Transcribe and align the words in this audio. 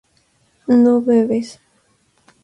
no 0.81 0.99
bebes 0.99 1.59